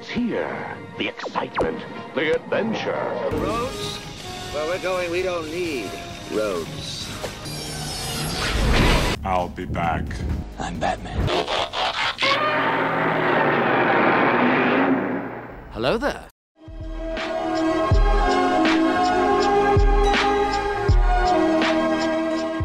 [0.00, 0.48] It's here.
[0.96, 1.76] The excitement,
[2.14, 2.96] the adventure.
[3.32, 3.98] Roads?
[4.54, 5.90] Where we're going, we don't need
[6.32, 7.06] roads.
[9.22, 10.06] I'll be back.
[10.58, 11.20] I'm Batman.
[15.72, 16.24] Hello there.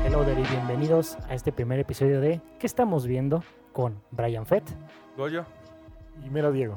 [0.05, 3.43] Hello there y bienvenidos a este primer episodio de ¿Qué estamos viendo?
[3.73, 4.63] con Brian Fett.
[5.17, 5.45] Goyo.
[6.25, 6.75] Y mero Diego.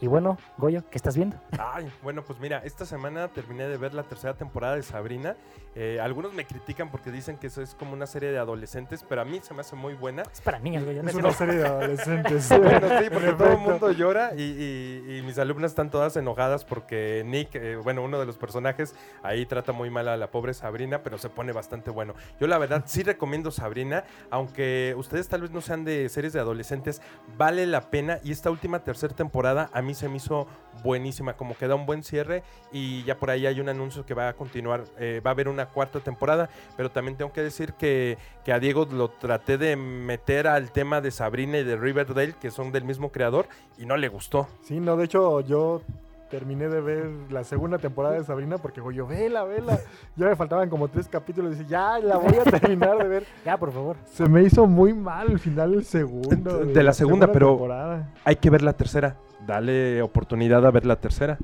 [0.00, 1.36] Y bueno, Goyo, ¿qué estás viendo?
[1.58, 5.34] Ay, bueno, pues mira, esta semana terminé de ver la tercera temporada de Sabrina.
[5.74, 9.22] Eh, algunos me critican porque dicen que eso es como una serie de adolescentes, pero
[9.22, 10.22] a mí se me hace muy buena.
[10.32, 11.02] Es para niños, Goyo.
[11.02, 12.48] no Es es una serie de adolescentes.
[12.58, 16.64] Bueno, sí, porque todo el mundo llora y, y- y mis alumnas están todas enojadas
[16.64, 18.94] porque Nick, eh, bueno, uno de los personajes,
[19.24, 22.14] ahí trata muy mal a la pobre Sabrina, pero se pone bastante bueno.
[22.40, 26.40] Yo la verdad sí recomiendo Sabrina, aunque ustedes tal vez no sean de series de
[26.40, 27.00] adolescentes,
[27.36, 30.46] vale la pena y esta última tercera temporada a mí se me hizo
[30.82, 34.14] buenísima, como que da un buen cierre y ya por ahí hay un anuncio que
[34.14, 37.72] va a continuar, eh, va a haber una cuarta temporada, pero también tengo que decir
[37.74, 42.34] que, que a Diego lo traté de meter al tema de Sabrina y de Riverdale,
[42.40, 44.48] que son del mismo creador, y no le gustó.
[44.62, 45.82] Sí, no, de hecho yo
[46.28, 49.78] terminé de ver la segunda temporada de Sabrina porque digo yo, vela, vela.
[50.16, 53.24] Ya me faltaban como tres capítulos y dije, ya, la voy a terminar de ver.
[53.44, 53.96] Ya, por favor.
[54.12, 56.58] Se me hizo muy mal el final del segundo.
[56.64, 58.08] De la segunda, pero- temporada.
[58.24, 61.38] Hay que ver la tercera, dale oportunidad a ver la tercera.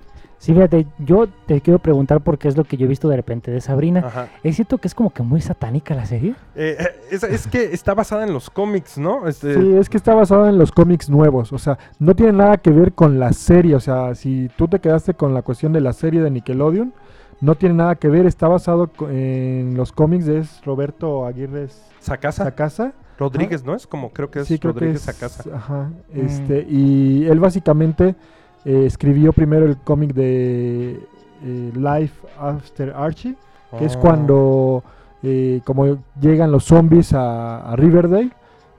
[0.45, 3.17] Sí, fíjate, yo te quiero preguntar por qué es lo que yo he visto de
[3.17, 4.01] repente de Sabrina.
[4.05, 4.29] Ajá.
[4.43, 6.35] ¿Es cierto que es como que muy satánica la serie?
[6.55, 6.77] Eh,
[7.11, 9.27] es, es que está basada en los cómics, ¿no?
[9.27, 12.59] Este, Sí, es que está basado en los cómics nuevos, o sea, no tiene nada
[12.59, 15.81] que ver con la serie, o sea, si tú te quedaste con la cuestión de
[15.81, 16.93] la serie de Nickelodeon,
[17.41, 21.69] no tiene nada que ver, está basado en los cómics de es Roberto Aguirre
[22.01, 22.45] Sacasa.
[22.45, 22.93] Sacasa.
[23.19, 23.75] Rodríguez, ¿no?
[23.75, 25.57] Es como creo que es Sí, creo que Rodríguez es, Sacasa.
[25.57, 26.21] Ajá, Mm.
[26.27, 28.15] este, y él básicamente
[28.65, 31.01] eh, escribió primero el cómic de
[31.43, 33.37] eh, Life After Archie,
[33.79, 34.01] que es Oh.
[34.01, 34.85] cuando
[35.23, 38.31] eh, como llegan los zombies a, a Riverdale,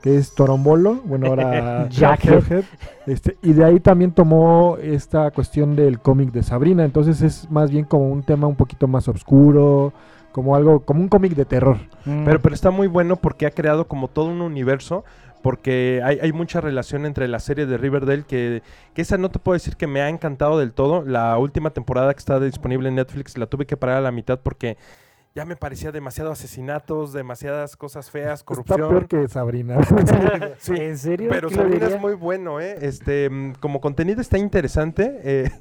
[0.02, 2.64] que es Torombolo, bueno ahora Jackhead.
[3.08, 7.72] Este, y de ahí también tomó esta cuestión del cómic de Sabrina, entonces es más
[7.72, 9.94] bien como un tema un poquito más oscuro,
[10.32, 11.78] como algo, como un cómic de terror.
[12.04, 15.04] Pero, pero está muy bueno porque ha creado como todo un universo.
[15.46, 18.64] Porque hay, hay mucha relación entre la serie de Riverdale que,
[18.96, 21.04] que esa no te puedo decir que me ha encantado del todo.
[21.06, 24.40] La última temporada que está disponible en Netflix la tuve que parar a la mitad
[24.40, 24.76] porque
[25.35, 28.88] ya me parecía demasiado asesinatos, demasiadas cosas feas, Está corrupción.
[28.90, 29.78] peor que Sabrina.
[30.59, 31.29] Sí, ¿En serio?
[31.29, 32.78] Pero ¿Quién lo Sabrina es muy bueno, ¿eh?
[32.81, 35.19] Este, mm, como contenido está interesante.
[35.23, 35.51] eh,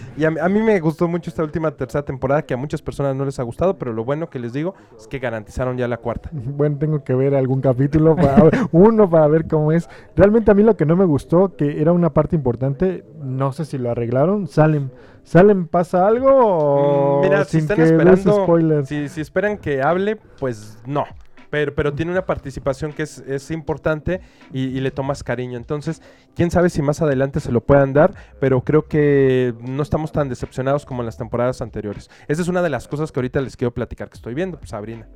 [0.16, 2.80] y a, mí- a mí me gustó mucho esta última tercera temporada, que a muchas
[2.80, 5.88] personas no les ha gustado, pero lo bueno que les digo es que garantizaron ya
[5.88, 6.30] la cuarta.
[6.32, 9.88] Bueno, tengo que ver algún capítulo, para, uno para ver cómo es.
[10.14, 13.64] Realmente a mí lo que no me gustó, que era una parte importante, no sé
[13.64, 14.90] si lo arreglaron, Salem.
[15.24, 19.82] ¿Salem pasa algo o Mm, Mira, si sin están que esperando, si, si esperan que
[19.82, 21.04] hable, pues no.
[21.50, 24.20] Pero, pero tiene una participación que es, es importante
[24.52, 25.56] y, y le tomas cariño.
[25.56, 26.02] Entonces,
[26.34, 30.28] quién sabe si más adelante se lo puedan dar, pero creo que no estamos tan
[30.28, 32.10] decepcionados como en las temporadas anteriores.
[32.26, 34.70] Esa es una de las cosas que ahorita les quiero platicar que estoy viendo, pues
[34.70, 35.06] Sabrina.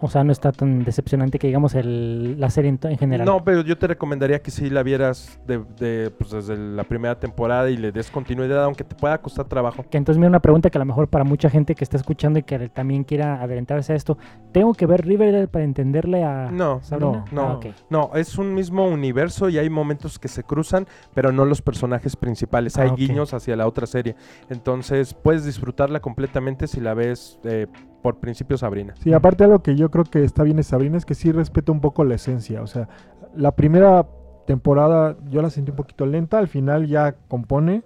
[0.00, 3.26] O sea, no está tan decepcionante que digamos el, la serie en, general.
[3.26, 7.18] No, pero yo te recomendaría que sí la vieras de, de, pues, desde la primera
[7.18, 9.84] temporada y le des continuidad, aunque te pueda costar trabajo.
[9.90, 12.38] Que entonces mira una pregunta que a lo mejor para mucha gente que está escuchando
[12.38, 14.16] y que también quiera adelantarse a esto.
[14.52, 17.24] ¿Tengo que ver Riverdale para entenderle a No, Sabrina?
[17.32, 17.66] no, Ah, ok.
[17.90, 22.16] No, es un mismo universo y hay momentos que se cruzan, pero no los personajes
[22.16, 22.78] principales.
[22.78, 24.16] Ah, Hay guiños hacia la otra serie.
[24.48, 27.66] Entonces puedes disfrutarla completamente si la ves eh,
[28.02, 28.94] por principio Sabrina.
[29.02, 31.72] Sí, aparte algo que yo creo que está bien de Sabrina es que sí respeta
[31.72, 32.62] un poco la esencia.
[32.62, 32.88] O sea,
[33.34, 34.06] la primera
[34.46, 37.82] temporada yo la sentí un poquito lenta, al final ya compone.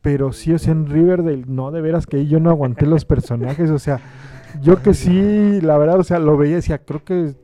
[0.00, 3.04] Pero sí, o sea, en Riverdale, no, de veras que ahí yo no aguanté los
[3.04, 3.70] personajes.
[3.70, 4.00] O sea,
[4.62, 7.34] yo que sí, la verdad, o sea, lo veía y decía, creo que,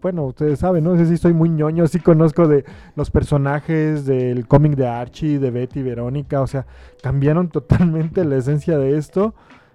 [0.00, 0.96] bueno, ustedes saben, ¿no?
[0.96, 2.64] sé si soy muy ñoño, sí conozco de
[2.96, 6.66] los personajes del cómic de Archie, de Betty, Verónica, o sea,
[7.02, 9.34] cambiaron totalmente la esencia de esto.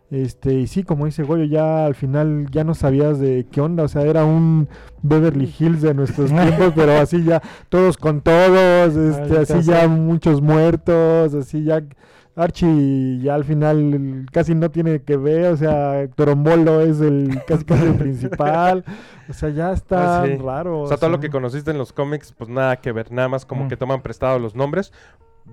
[0.10, 3.84] Este, y sí, como dice Goyo, ya al final ya no sabías de qué onda,
[3.84, 4.70] o sea, era un
[5.02, 10.42] Beverly Hills de nuestros tiempos, pero así ya todos con todos, este, así ya muchos
[10.42, 11.84] muertos, así ya
[12.38, 17.66] Archie ya al final casi no tiene que ver, o sea, Torombolo es el casi
[17.66, 18.86] casi el principal,
[19.28, 20.36] o sea, ya está Ah, sí.
[20.38, 20.82] raro.
[20.84, 23.12] O sea, todo lo que conociste en los cómics, pues nada que ver.
[23.12, 23.68] Nada más como Mm.
[23.70, 24.94] que toman prestado los nombres.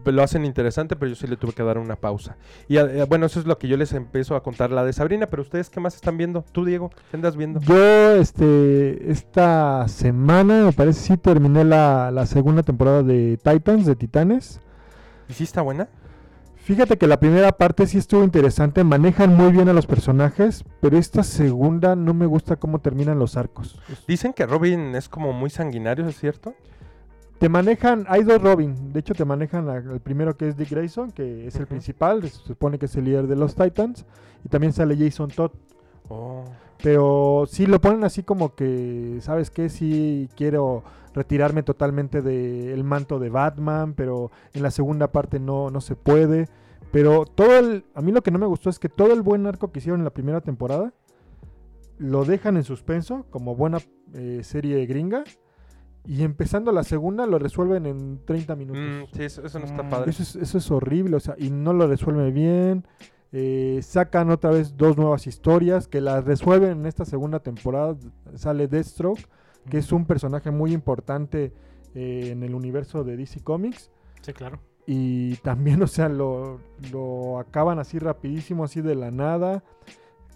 [0.04, 2.36] Lo hacen interesante, pero yo sí le tuve que dar una pausa.
[2.68, 5.26] Y eh, bueno, eso es lo que yo les empiezo a contar la de Sabrina.
[5.26, 6.44] Pero ustedes, ¿qué más están viendo?
[6.52, 7.60] Tú, Diego, ¿qué andas viendo?
[7.60, 13.96] Yo, este, esta semana, me parece, sí terminé la, la segunda temporada de Titans, de
[13.96, 14.60] Titanes.
[15.28, 15.88] ¿Y sí está buena?
[16.64, 20.96] Fíjate que la primera parte sí estuvo interesante, manejan muy bien a los personajes, pero
[20.96, 23.78] esta segunda no me gusta cómo terminan los arcos.
[24.08, 26.54] Dicen que Robin es como muy sanguinario, ¿es cierto?
[27.38, 30.70] Te manejan, hay dos Robin, de hecho te manejan a- al primero que es Dick
[30.70, 34.06] Grayson, que es el principal, se supone que es el líder de los Titans,
[34.44, 35.50] y también sale Jason Todd.
[36.08, 36.44] Oh.
[36.82, 39.68] Pero sí lo ponen así como que, ¿sabes qué?
[39.68, 40.84] Sí quiero
[41.14, 46.48] retirarme totalmente del manto de Batman, pero en la segunda parte no, no se puede.
[46.92, 47.84] Pero todo el...
[47.94, 50.00] A mí lo que no me gustó es que todo el buen arco que hicieron
[50.00, 50.92] en la primera temporada
[51.98, 53.78] lo dejan en suspenso como buena
[54.12, 55.24] eh, serie gringa.
[56.06, 58.82] Y empezando la segunda lo resuelven en 30 minutos.
[58.82, 59.90] Mm, sí, eso, eso no está Mm.
[59.90, 60.10] padre.
[60.10, 62.86] Eso es, eso es horrible, o sea, y no lo resuelve bien.
[63.32, 67.96] Eh, sacan otra vez dos nuevas historias que las resuelven en esta segunda temporada.
[68.34, 69.26] Sale Deathstroke,
[69.70, 71.52] que es un personaje muy importante
[71.94, 73.90] eh, en el universo de DC Comics.
[74.20, 74.60] Sí, claro.
[74.86, 76.60] Y también, o sea, lo,
[76.92, 79.64] lo acaban así rapidísimo, así de la nada.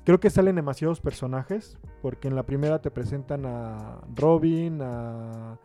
[0.08, 5.58] Creo que salen demasiados personajes, porque en la primera te presentan a Robin, a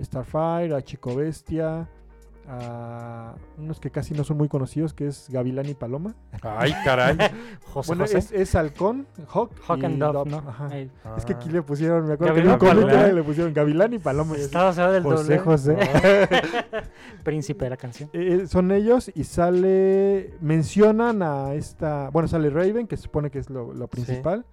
[0.00, 1.90] Starfire, a Chico Bestia,
[2.48, 6.14] a unos que casi no son muy conocidos, que es Gavilán y Paloma.
[6.42, 7.16] Ay, caray.
[7.72, 8.18] José bueno, José.
[8.18, 10.38] es, es Halcón, Hawk, Hawk y and Dove, Dove, ¿no?
[10.38, 10.66] ajá.
[10.68, 10.90] Ahí.
[11.16, 13.92] Es que aquí le pusieron, me acuerdo Gavilán que en un era- le pusieron Gavilán
[13.94, 14.36] y Paloma.
[14.36, 15.38] Estaba cerrado del José doble.
[15.38, 15.76] José.
[17.24, 18.10] Príncipe de la canción.
[18.12, 20.34] Eh, son ellos y sale.
[20.40, 22.10] Mencionan a esta.
[22.10, 24.44] Bueno, sale Raven, que se supone que es lo, lo principal.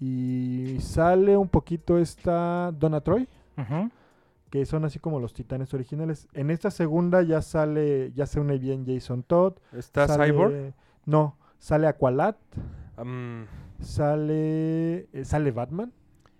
[0.00, 3.90] Y sale un poquito esta Donna Troy, Ujú.
[4.50, 6.28] Que son así como los titanes originales.
[6.32, 8.12] En esta segunda ya sale.
[8.12, 9.54] Ya se une bien Jason Todd.
[9.72, 10.74] ¿Está sale- Cyborg?
[11.04, 12.36] No, sale Aqualad.
[13.80, 15.08] Sale.
[15.12, 15.92] eh, sale Batman.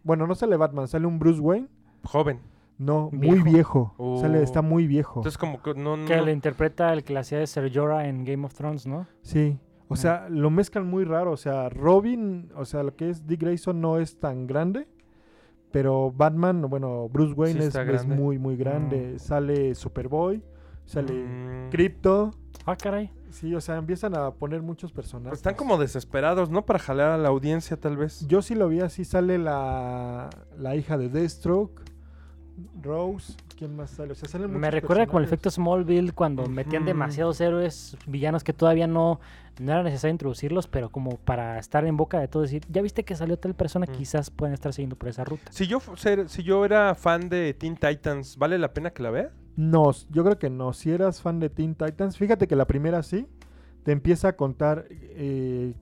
[0.02, 1.68] Bueno, no sale Batman, sale un Bruce Wayne.
[2.04, 2.40] joven.
[2.78, 3.94] No, muy Viejo.
[4.20, 4.62] Sale, está Oh.
[4.62, 5.20] muy viejo.
[5.20, 5.96] Entonces como que no...
[5.96, 8.86] no Que le interpreta el que le hacía de Ser Jorah en Game of Thrones,
[8.86, 9.06] ¿no?
[9.22, 9.58] Sí.
[9.88, 9.96] O Ah.
[9.96, 11.32] sea, lo mezclan muy raro.
[11.32, 14.86] O sea, Robin, o sea, lo que es Dick Grayson no es tan grande.
[15.76, 19.18] Pero Batman, bueno, Bruce Wayne Sí es, muy, muy grande.
[19.18, 20.42] Sale Superboy,
[20.86, 22.30] sale Mm, Crypto.
[22.64, 23.12] Ah, caray.
[23.28, 25.32] Sí, o sea, empiezan a poner muchos personajes.
[25.32, 26.64] pues están como desesperados, ¿no?
[26.64, 28.26] Para jalar a la audiencia tal vez.
[28.26, 29.04] Yo sí lo vi así.
[29.04, 31.82] Sale la, la hija de Deathstroke,
[32.82, 33.34] Rose.
[33.58, 34.12] ¿Quién más sale?
[34.12, 38.52] O sea, salen Me recuerda con el efecto Smallville cuando metían demasiados héroes villanos que
[38.52, 39.20] todavía no,
[39.60, 43.04] no era necesario introducirlos, pero como para estar en boca de todo decir, ya viste
[43.04, 43.92] que salió tal persona, Mm.
[43.96, 45.50] quizás pueden estar siguiendo por esa ruta.
[45.52, 49.10] Si yo, ser- si yo era fan de Teen Titans, ¿vale la pena que la
[49.10, 49.30] vea?
[49.56, 50.72] No, yo creo que no.
[50.74, 53.26] Si eras fan de Teen Titans, fíjate que la primera sí,
[53.84, 55.72] te empieza a contar eh,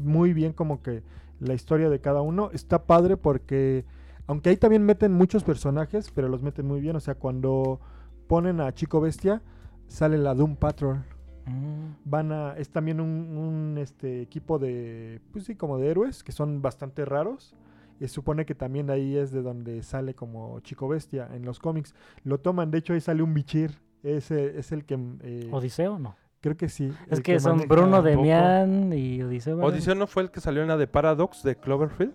[0.00, 1.02] muy bien como que
[1.40, 2.50] la historia de cada uno.
[2.52, 3.84] Está padre porque,
[4.32, 6.96] aunque ahí también meten muchos personajes, pero los meten muy bien.
[6.96, 7.80] O sea, cuando
[8.26, 9.42] ponen a Chico Bestia,
[9.88, 11.04] sale la Doom Patrol.
[11.44, 11.96] Mm.
[12.06, 16.32] Van a, es también un, un, este, equipo de, pues sí, como de héroes, que
[16.32, 17.54] son bastante raros.
[18.00, 21.58] Y se supone que también ahí es de donde sale como Chico Bestia en los
[21.60, 21.94] cómics.
[22.24, 23.78] Lo toman, de hecho ahí sale un bichir.
[24.02, 24.98] Ese es el que...
[25.22, 25.98] eh, ¿Odiseo?
[25.98, 26.16] No.
[26.40, 26.90] creo que sí.
[27.10, 28.00] Es que, son Bruno.
[28.02, 29.56] Demian y Odiseo.
[29.56, 29.72] ¿verdad?
[29.72, 32.14] ¿Odiseo no fue el que salió en la de Paradox de Cloverfield?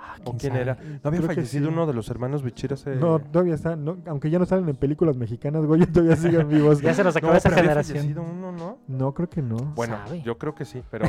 [0.00, 0.62] Ah, ¿O quién sabe?
[0.62, 0.74] era?
[0.74, 1.72] ¿No había Creo que fallecido sí.
[1.72, 2.94] uno de los hermanos Bichir hace...?
[2.96, 6.80] No, todavía están, no, aunque ya no salen en películas mexicanas, güey, todavía siguen vivos.
[6.80, 7.98] Ya se nos No, acabó esa pero había generación.
[7.98, 8.78] fallecido uno, ¿no?
[8.86, 9.56] No, creo que no.
[9.74, 10.22] Bueno, Sabe.
[10.22, 11.06] yo creo que sí, pero...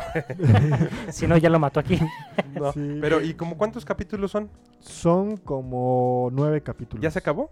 [1.10, 2.00] Si no, ya lo mató aquí.
[2.60, 2.72] no.
[2.74, 2.98] Sí.
[3.00, 4.50] Pero, ¿y como cuántos capítulos son?
[4.80, 7.04] Son como nueve capítulos.
[7.04, 7.52] ¿Ya se acabó?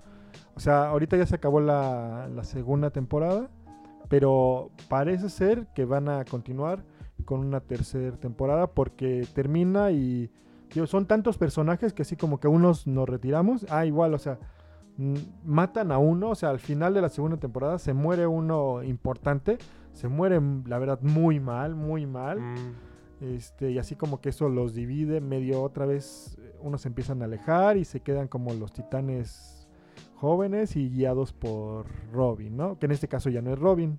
[0.55, 3.47] O sea, ahorita ya se acabó la, la segunda temporada,
[4.09, 6.83] pero parece ser que van a continuar
[7.25, 10.29] con una tercera temporada porque termina y
[10.73, 13.65] digo, son tantos personajes que así como que unos nos retiramos.
[13.69, 14.39] Ah, igual, o sea,
[14.97, 18.83] mm, matan a uno, o sea, al final de la segunda temporada se muere uno
[18.83, 19.57] importante,
[19.93, 22.39] se muere, mm, la verdad, muy mal, muy mal.
[22.39, 22.73] Mm,
[23.19, 27.23] Este, y así como que eso los divide medio otra vez, eh, unos se empiezan
[27.23, 29.67] a alejar y se quedan como los titanes
[30.17, 32.77] jóvenes y guiados por Robin, ¿no?
[32.77, 33.97] Que en este caso ya no es Robin,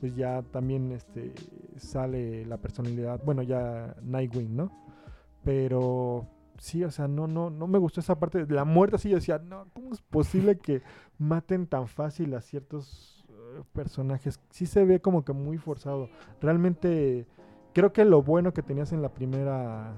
[0.00, 1.34] pues ya también este,
[1.76, 4.70] sale la personalidad, bueno, ya Nightwing, ¿no?
[5.44, 6.26] Pero
[6.58, 9.38] sí, o sea, no, no, no me gustó esa parte la muerte, así yo decía,
[9.38, 10.82] no, ¿cómo es posible que
[11.18, 14.40] maten tan fácil a ciertos eh, personajes?
[14.50, 16.08] Sí se ve como que muy forzado.
[16.40, 17.26] Realmente
[17.72, 19.94] creo que lo bueno que tenías en la primera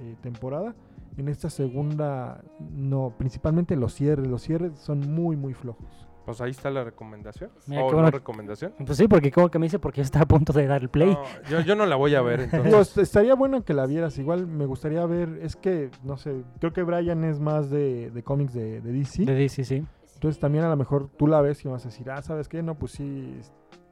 [0.00, 0.74] eh, temporada,
[1.16, 6.09] en esta segunda, no, principalmente los cierres, los cierres son muy, muy flojos.
[6.30, 7.50] Pues ahí está la recomendación.
[7.66, 8.10] Mira, ¿O qué no bueno.
[8.10, 8.72] recomendación?
[8.84, 11.10] Pues sí, porque como que me dice porque está a punto de dar el play.
[11.10, 12.72] No, yo, yo no la voy a ver, entonces.
[12.74, 16.72] est- estaría bueno que la vieras, igual me gustaría ver, es que, no sé, creo
[16.72, 19.84] que Brian es más de, de cómics de, de DC, De DC, sí.
[20.14, 22.62] entonces también a lo mejor tú la ves y vas a decir, ah, ¿sabes qué?
[22.62, 23.38] No, pues sí,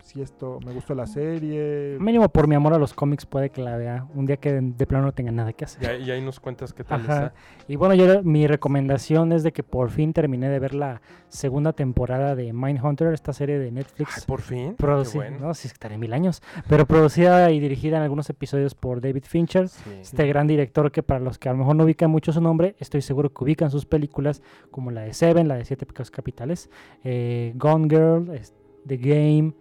[0.09, 1.99] si esto me gustó la serie.
[2.01, 4.61] Mínimo por mi amor a los cómics puede que la vea un día que de,
[4.63, 5.83] de plano no tenga nada que hacer.
[5.83, 7.27] Y ahí, y ahí nos cuentas qué tal Ajá.
[7.27, 7.35] está.
[7.69, 11.75] Y bueno, yo mi recomendación es de que por fin terminé de ver la segunda
[11.75, 14.15] temporada de Mindhunter, esta serie de Netflix.
[14.17, 14.75] Ay, por fin.
[14.79, 15.39] Qué Produci- bueno.
[15.41, 19.69] no, sí, estaré mil años, pero producida y dirigida en algunos episodios por David Fincher,
[19.69, 19.91] Sí.
[20.01, 22.77] este gran director que para los que a lo mejor no ubican mucho su nombre,
[22.79, 26.71] estoy seguro que ubican sus películas como la de Seven, la de Siete Pecados Capitales,
[27.05, 28.31] eh, Gone Girl,
[28.87, 29.53] The Game,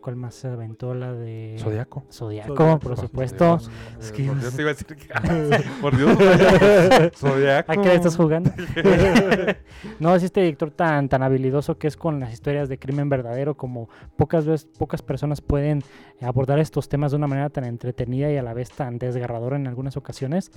[0.00, 0.94] ¿cuál más se aventó?
[0.94, 2.04] La de Zodiaco.
[2.10, 3.58] Zodiaco, Zodiaco, por supuesto.
[4.00, 5.70] Es Eh, que- Por Dios, te iba a decir que...
[5.80, 6.18] por Dios.
[7.16, 7.72] Zodiaco.
[7.72, 8.50] ¿A qué le estás jugando?
[10.00, 13.56] no, es este director tan, tan habilidoso que es con las historias de crimen verdadero,
[13.56, 15.82] como pocas veces, pocas personas pueden
[16.20, 19.66] abordar estos temas de una manera tan entretenida y a la vez tan desgarradora en
[19.66, 20.50] algunas ocasiones,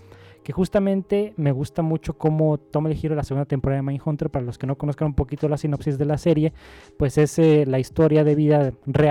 [0.44, 4.44] que justamente me gusta mucho cómo toma el giro la segunda temporada de Mindhunter, para
[4.44, 6.52] los que no conozcan un poquito la sinopsis de la serie,
[6.98, 9.03] pues es eh, la historia de vida real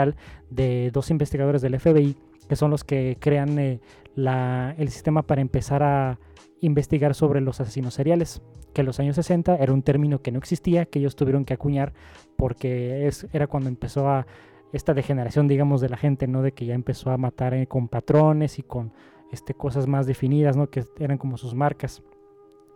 [0.50, 2.16] de dos investigadores del FBI,
[2.48, 3.80] que son los que crean eh,
[4.16, 6.18] el sistema para empezar a
[6.60, 10.38] investigar sobre los asesinos seriales, que en los años 60 era un término que no
[10.38, 11.92] existía, que ellos tuvieron que acuñar
[12.36, 14.26] porque es, era cuando empezó a
[14.72, 16.42] esta degeneración, digamos, de la gente, ¿no?
[16.42, 18.92] De que ya empezó a matar eh, con patrones y con
[19.30, 20.70] este, cosas más definidas, ¿no?
[20.70, 22.02] Que eran como sus marcas.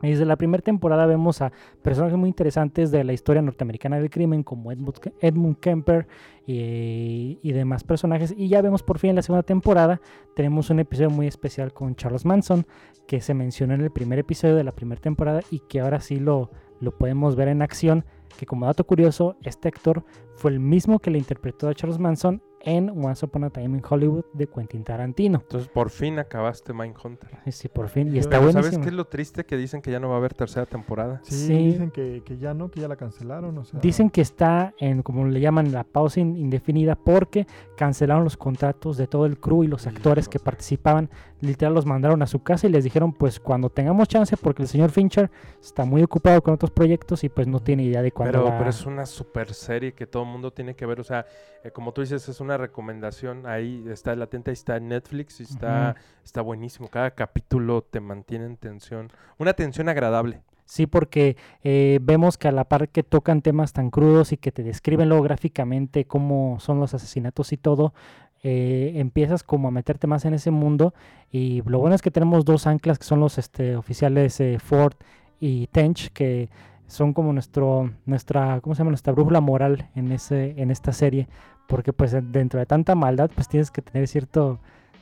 [0.02, 4.10] Y desde la primera temporada vemos a personajes muy interesantes de la historia norteamericana del
[4.10, 6.06] crimen, como Edmund, Edmund Kemper
[6.46, 8.34] y, demás personajes.
[8.36, 10.00] Y ya vemos por fin en la segunda temporada,
[10.34, 12.66] tenemos un episodio muy especial con Charles Manson,
[13.06, 16.18] que se mencionó en el primer episodio de la primera temporada y que ahora sí
[16.18, 16.50] lo,
[16.80, 18.04] lo podemos ver en acción.
[18.38, 22.42] Que como dato curioso, este actor fue el mismo que le interpretó a Charles Manson
[22.66, 25.38] en Once Upon a Time in Hollywood de Quentin Tarantino.
[25.40, 27.30] Entonces, por fin acabaste Mindhunter.
[27.50, 28.14] Sí, por fin.
[28.14, 28.62] Y está buenísimo.
[28.64, 29.46] ¿Sabes qué es lo triste?
[29.46, 31.20] Que dicen que ya no va a haber tercera temporada.
[31.22, 31.54] Sí, Sí.
[31.56, 33.56] dicen que, que ya no, que ya la cancelaron.
[33.56, 37.46] O sea, Dicen que está en, como le llaman, la pausa in- indefinida porque
[37.76, 41.08] cancelaron los contratos de todo el crew y los actores que participaban.
[41.40, 44.68] Literal los mandaron a su casa y les dijeron, pues cuando tengamos chance, porque el
[44.68, 45.30] señor Fincher
[45.60, 48.58] está muy ocupado con otros proyectos y pues no tiene idea de cuándo Pero, va-
[48.58, 50.98] pero es una super serie que todo el mundo tiene que ver.
[50.98, 51.26] O sea,
[51.62, 53.46] eh, como tú dices, es una recomendación.
[53.46, 56.88] Ahí está latente, ahí está en Netflix y está, está buenísimo.
[56.88, 59.10] Cada capítulo te mantiene en tensión.
[59.38, 60.42] Una tensión agradable.
[60.66, 64.50] Sí, porque eh, vemos que a la par que tocan temas tan crudos y que
[64.50, 67.94] te describen luego gráficamente cómo son los asesinatos y todo,
[68.42, 70.92] eh, empiezas como a meterte más en ese mundo.
[71.30, 74.94] Y lo bueno es que tenemos dos anclas que son los este, oficiales eh, Ford
[75.38, 76.50] y Tench, que
[76.86, 78.90] son como nuestro, nuestra, ¿cómo se llama?
[78.90, 81.28] Nuestra brújula moral en, ese, en esta serie.
[81.66, 84.60] Porque pues dentro de tanta maldad, pues tienes que tener cierto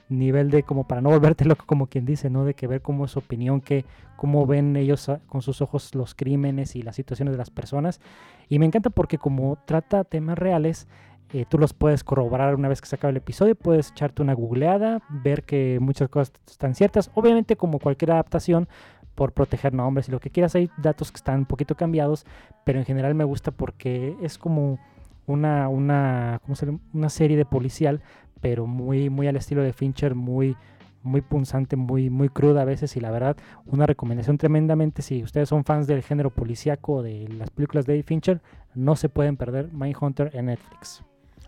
[0.09, 2.45] nivel de como para no volverte loco como quien dice, ¿no?
[2.45, 3.85] De que ver cómo es su opinión, que
[4.17, 8.01] cómo ven ellos con sus ojos los crímenes y las situaciones de las personas.
[8.49, 10.87] Y me encanta porque como trata temas reales,
[11.33, 14.35] eh, tú los puedes corroborar una vez que se acaba el episodio, puedes echarte una
[14.35, 17.11] googleada, ver que muchas cosas están ciertas.
[17.15, 18.69] Obviamente como cualquier adaptación,
[19.15, 22.27] por proteger nombres y lo que quieras, hay datos que están un poquito cambiados,
[22.65, 24.79] pero en general me gusta porque es como
[25.27, 26.81] una, una, ¿cómo se llama?
[26.93, 28.03] una serie de policial,
[28.41, 30.57] pero muy, muy al estilo de Fincher, muy,
[31.03, 35.49] muy punzante, muy, muy cruda a veces y la verdad una recomendación tremendamente si ustedes
[35.49, 38.41] son fans del género policíaco de las películas de David Fincher
[38.75, 41.05] no se pueden perder Mindhunter en Netflix.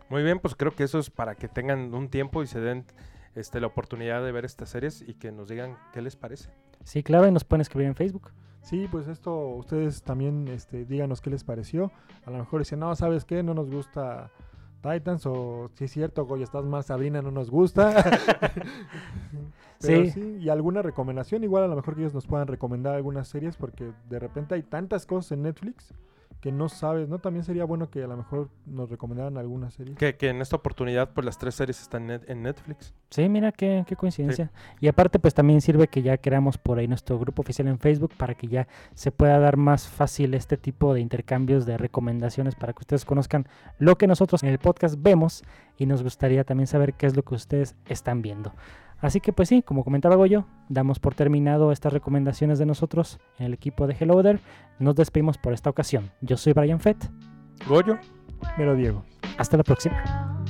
[0.09, 2.85] Muy bien, pues creo que eso es para que tengan un tiempo y se den
[3.35, 6.51] este, la oportunidad de ver estas series y que nos digan qué les parece.
[6.85, 8.31] Sí, claro, y nos pueden escribir en Facebook.
[8.67, 11.93] Sí, pues esto, ustedes también este, díganos qué les pareció.
[12.25, 13.45] A lo mejor dicen, no, ¿sabes qué?
[13.45, 14.31] No nos gusta
[14.83, 17.95] Titans o si es cierto, Goya, estás mal, Sabrina no nos gusta.
[19.81, 20.11] Pero Sí.
[20.11, 20.39] sí.
[20.41, 23.93] y alguna recomendación, igual a lo mejor que ellos nos puedan recomendar algunas series porque
[24.09, 25.95] de repente hay tantas cosas en Netflix
[26.41, 27.19] que no sabes, ¿no?
[27.19, 29.97] También sería bueno que a lo mejor nos recomendaran algunas series.
[29.97, 32.95] Que, que en esta oportunidad, pues las tres series están net- en Netflix.
[33.11, 34.51] Sí, mira qué, qué coincidencia.
[34.81, 38.13] Y aparte, pues también sirve que ya creamos por ahí nuestro grupo oficial en Facebook
[38.17, 42.73] para que ya se pueda dar más fácil este tipo de intercambios de recomendaciones para
[42.73, 43.47] que ustedes conozcan
[43.79, 45.43] lo que nosotros en el podcast vemos
[45.79, 48.53] y nos gustaría también saber qué es lo que ustedes están viendo.
[48.99, 53.47] Así que pues sí, como comentaba yo, damos por terminado estas recomendaciones de nosotros en
[53.47, 54.41] el equipo de Hello There.
[54.79, 56.11] Nos despedimos por esta ocasión.
[56.21, 57.11] Yo soy Brian Fett.
[57.69, 57.99] Goyo.
[58.57, 59.05] Pero Diego.
[59.39, 60.45] Hasta la próxima.